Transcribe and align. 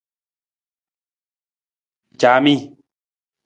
Caami. 2.19 2.55